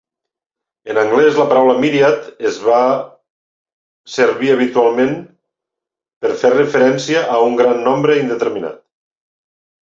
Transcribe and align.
En 0.91 0.99
anglès, 0.99 1.35
la 1.39 1.43
paraula 1.49 1.73
"myriad" 1.81 2.23
es 2.51 2.57
va 2.67 2.79
servir 4.13 4.49
habitualment 4.55 5.13
per 6.25 6.33
fer 6.45 6.53
referència 6.55 7.23
a 7.37 7.37
"un 7.51 7.61
gran 7.61 7.85
nombre 7.91 8.19
indeterminat". 8.25 8.83